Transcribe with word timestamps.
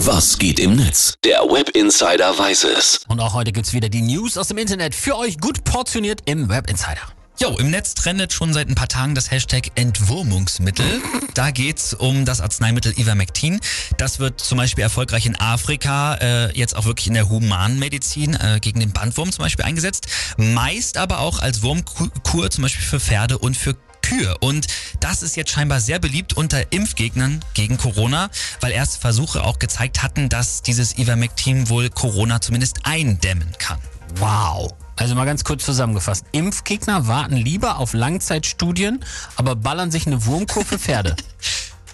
Was 0.00 0.38
geht 0.38 0.60
im 0.60 0.76
Netz? 0.76 1.14
Der 1.24 1.38
Web 1.40 1.70
Insider 1.70 2.38
weiß 2.38 2.64
es. 2.64 3.00
Und 3.08 3.18
auch 3.18 3.32
heute 3.32 3.50
gibt's 3.50 3.72
wieder 3.72 3.88
die 3.88 4.02
News 4.02 4.36
aus 4.36 4.48
dem 4.48 4.58
Internet 4.58 4.94
für 4.94 5.16
euch 5.16 5.38
gut 5.38 5.64
portioniert 5.64 6.20
im 6.26 6.50
Web 6.50 6.68
Insider. 6.68 7.00
Jo, 7.38 7.56
im 7.58 7.70
Netz 7.70 7.94
trendet 7.94 8.32
schon 8.32 8.52
seit 8.52 8.68
ein 8.68 8.74
paar 8.74 8.88
Tagen 8.88 9.14
das 9.14 9.30
Hashtag 9.30 9.70
Entwurmungsmittel. 9.74 11.02
Da 11.34 11.50
geht's 11.50 11.94
um 11.94 12.24
das 12.24 12.40
Arzneimittel 12.40 12.98
Ivermectin. 12.98 13.60
Das 13.96 14.18
wird 14.18 14.40
zum 14.40 14.58
Beispiel 14.58 14.82
erfolgreich 14.82 15.26
in 15.26 15.36
Afrika, 15.38 16.14
äh, 16.14 16.58
jetzt 16.58 16.76
auch 16.76 16.84
wirklich 16.84 17.08
in 17.08 17.14
der 17.14 17.28
Humanmedizin 17.28 18.34
äh, 18.34 18.58
gegen 18.60 18.80
den 18.80 18.92
Bandwurm 18.92 19.32
zum 19.32 19.44
Beispiel 19.44 19.64
eingesetzt. 19.64 20.06
Meist 20.36 20.98
aber 20.98 21.20
auch 21.20 21.38
als 21.38 21.62
Wurmkur 21.62 22.50
zum 22.50 22.62
Beispiel 22.62 22.84
für 22.84 23.00
Pferde 23.00 23.38
und 23.38 23.56
für 23.56 23.76
Kühe. 24.06 24.38
Und 24.38 24.68
das 25.00 25.22
ist 25.22 25.34
jetzt 25.34 25.50
scheinbar 25.50 25.80
sehr 25.80 25.98
beliebt 25.98 26.34
unter 26.34 26.72
Impfgegnern 26.72 27.44
gegen 27.54 27.76
Corona, 27.76 28.30
weil 28.60 28.70
erste 28.70 29.00
Versuche 29.00 29.42
auch 29.42 29.58
gezeigt 29.58 30.04
hatten, 30.04 30.28
dass 30.28 30.62
dieses 30.62 30.96
Ivermectin 30.96 31.68
wohl 31.68 31.90
Corona 31.90 32.40
zumindest 32.40 32.78
eindämmen 32.84 33.50
kann. 33.58 33.78
Wow. 34.18 34.72
Also 34.94 35.16
mal 35.16 35.24
ganz 35.24 35.42
kurz 35.42 35.64
zusammengefasst. 35.64 36.24
Impfgegner 36.30 37.08
warten 37.08 37.36
lieber 37.36 37.78
auf 37.78 37.94
Langzeitstudien, 37.94 39.04
aber 39.34 39.56
ballern 39.56 39.90
sich 39.90 40.06
eine 40.06 40.24
Wurmkur 40.24 40.64
für 40.64 40.78
Pferde. 40.78 41.16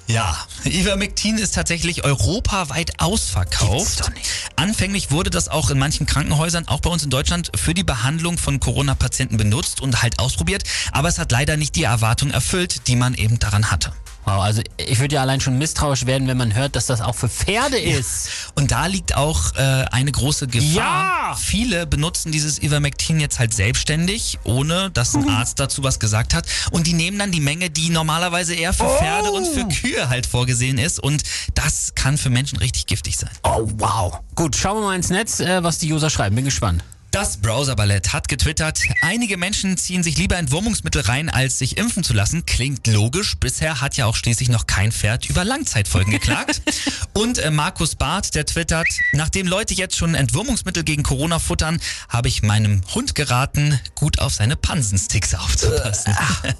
Ja, 0.09 0.37
Ivermectin 0.65 1.39
ist 1.39 1.55
tatsächlich 1.55 2.05
europaweit 2.05 3.01
ausverkauft. 3.01 4.11
Anfänglich 4.57 5.11
wurde 5.11 5.31
das 5.31 5.49
auch 5.49 5.71
in 5.71 5.79
manchen 5.79 6.07
Krankenhäusern, 6.07 6.69
auch 6.69 6.81
bei 6.81 6.91
uns 6.91 7.05
in 7.05 7.11
Deutschland, 7.11 7.51
für 7.57 7.73
die 7.73 7.85
Behandlung 7.85 8.37
von 8.37 8.61
Corona-Patienten 8.61 9.37
benutzt 9.37 9.81
und 9.81 10.03
halt 10.03 10.19
ausprobiert. 10.19 10.65
Aber 10.93 11.09
es 11.09 11.19
hat 11.19 11.33
leider 11.33 11.57
nicht 11.57 11.77
die 11.77 11.85
Erwartung 11.85 12.31
erfüllt, 12.31 12.89
die 12.89 12.97
man 12.97 13.15
eben 13.15 13.39
daran 13.39 13.71
hatte. 13.71 13.93
Wow, 14.25 14.41
also 14.41 14.63
ich 14.77 15.01
würde 15.01 15.17
ja 15.17 15.23
allein 15.23 15.41
schon 15.41 15.59
misstrauisch 15.59 16.07
werden, 16.07 16.29
wenn 16.29 16.37
man 16.37 16.55
hört, 16.55 16.77
dass 16.77 16.87
das 16.87 17.01
auch 17.01 17.15
für 17.15 17.29
Pferde 17.29 17.79
ist. 17.79 18.29
Und 18.55 18.71
da 18.71 18.87
liegt 18.87 19.17
auch 19.17 19.55
äh, 19.57 19.85
eine 19.91 20.13
große 20.13 20.47
Gefahr. 20.47 20.73
Ja! 20.75 21.35
Viele 21.37 21.87
benutzen 21.87 22.31
dieses 22.31 22.63
Ivermectin 22.63 23.19
jetzt 23.19 23.39
halt 23.39 23.53
selbstständig, 23.53 24.39
ohne 24.45 24.91
dass 24.91 25.15
ein 25.15 25.29
Arzt 25.29 25.59
dazu 25.59 25.83
was 25.83 25.99
gesagt 25.99 26.35
hat. 26.35 26.47
Und 26.71 26.87
die 26.87 26.93
nehmen 26.93 27.19
dann 27.19 27.33
die 27.33 27.41
Menge, 27.41 27.71
die 27.71 27.91
normalerweise 27.91 28.55
eher 28.55 28.73
für 28.73 28.89
Pferde 28.89 29.31
und 29.31 29.47
für 29.47 29.67
Kühe 29.67 30.09
halt 30.09 30.27
vorgesehen 30.27 30.79
ist. 30.79 31.01
Und 31.01 31.23
das 31.55 31.95
kann 31.95 32.17
für 32.17 32.31
Menschen 32.31 32.59
richtig 32.59 32.87
giftig 32.87 33.17
sein. 33.17 33.31
Oh, 33.43 33.69
wow. 33.79 34.21
Gut, 34.35 34.55
schauen 34.57 34.79
wir 34.79 34.87
mal 34.87 34.97
ins 34.97 35.11
Netz, 35.11 35.41
äh, 35.41 35.65
was 35.65 35.79
die 35.79 35.93
User 35.93 36.11
schreiben. 36.11 36.37
Bin 36.37 36.45
gespannt. 36.45 36.85
Das 37.13 37.37
Browserballett 37.37 38.15
hat 38.15 38.27
getwittert, 38.27 38.81
einige 39.03 39.37
Menschen 39.37 39.77
ziehen 39.77 40.03
sich 40.03 40.17
lieber 40.17 40.39
Entwurmungsmittel 40.39 41.03
rein, 41.03 41.29
als 41.29 41.59
sich 41.59 41.77
impfen 41.77 42.03
zu 42.03 42.15
lassen. 42.15 42.47
Klingt 42.47 42.87
logisch. 42.87 43.37
Bisher 43.37 43.83
hat 43.83 43.99
ja 43.99 44.07
auch 44.07 44.17
schließlich 44.17 44.49
noch 44.49 44.67
kein 44.67 44.93
Pferd 44.93 45.29
über 45.29 45.45
Langzeitfolgen 45.45 46.11
geklagt. 46.11 46.63
Und 47.13 47.37
äh, 47.37 47.51
Markus 47.51 47.97
Barth, 47.97 48.35
der 48.35 48.47
twittert, 48.47 48.89
nachdem 49.13 49.47
Leute 49.47 49.75
jetzt 49.75 49.95
schon 49.95 50.15
Entwurmungsmittel 50.15 50.85
gegen 50.85 51.03
Corona 51.03 51.39
futtern, 51.39 51.83
habe 52.09 52.29
ich 52.29 52.43
meinem 52.43 52.81
Hund 52.95 53.15
geraten, 53.15 53.79
gut 53.95 54.19
auf 54.19 54.33
seine 54.33 54.57
Pansensticks 54.57 55.35
aufzupassen. 55.35 56.17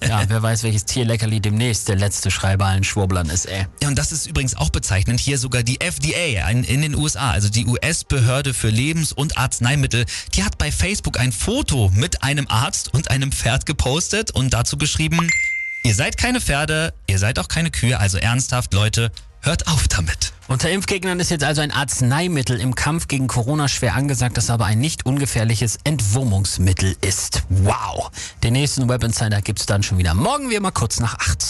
Ja, 0.07 0.25
wer 0.29 0.43
weiß, 0.43 0.65
welches 0.65 0.85
Tierleckerli 0.85 1.41
demnächst 1.41 1.89
der 1.89 1.97
letzte 1.97 2.31
Schreiber 2.31 2.67
allen 2.67 2.85
Schwurblern 2.85 3.31
ist, 3.31 3.47
ey. 3.47 3.67
Ja, 3.83 3.89
und 3.89 3.97
das 3.97 4.13
ist 4.13 4.27
übrigens 4.27 4.55
auch 4.55 4.69
bezeichnend. 4.69 5.19
Hier 5.19 5.39
sogar 5.39 5.63
die 5.63 5.81
FDA 5.81 6.51
in, 6.51 6.63
in 6.65 6.83
den 6.83 6.95
USA, 6.95 7.31
also 7.31 7.49
die 7.49 7.65
US-Behörde 7.65 8.53
für 8.53 8.69
Lebens- 8.69 9.15
und 9.15 9.39
Arzneimittel, 9.39 10.05
die 10.43 10.47
hat 10.47 10.59
bei 10.59 10.73
Facebook 10.73 11.21
ein 11.21 11.31
Foto 11.31 11.93
mit 11.95 12.25
einem 12.25 12.49
Arzt 12.49 12.93
und 12.93 13.13
einem 13.13 13.31
Pferd 13.31 13.65
gepostet 13.65 14.33
und 14.33 14.53
dazu 14.53 14.77
geschrieben, 14.77 15.31
ihr 15.85 15.95
seid 15.95 16.17
keine 16.17 16.41
Pferde, 16.41 16.93
ihr 17.07 17.21
seid 17.21 17.39
auch 17.39 17.47
keine 17.47 17.71
Kühe, 17.71 18.01
also 18.01 18.19
ernsthaft, 18.19 18.75
Leute, 18.75 19.13
hört 19.43 19.69
auf 19.69 19.87
damit. 19.87 20.33
Unter 20.49 20.69
Impfgegnern 20.69 21.21
ist 21.21 21.31
jetzt 21.31 21.45
also 21.45 21.61
ein 21.61 21.71
Arzneimittel 21.71 22.61
im 22.61 22.75
Kampf 22.75 23.07
gegen 23.07 23.29
Corona 23.29 23.69
schwer 23.69 23.95
angesagt, 23.95 24.37
das 24.37 24.51
aber 24.51 24.65
ein 24.65 24.81
nicht 24.81 25.07
ungefährliches 25.07 25.79
Entwurmungsmittel 25.85 26.97
ist. 27.03 27.45
Wow. 27.49 28.11
Den 28.43 28.55
nächsten 28.55 28.89
Web 28.89 29.05
Insider 29.05 29.43
gibt's 29.43 29.67
dann 29.67 29.85
schon 29.85 29.99
wieder 29.99 30.15
morgen, 30.15 30.51
wie 30.51 30.57
immer 30.57 30.73
kurz 30.73 30.99
nach 30.99 31.15
acht. 31.21 31.43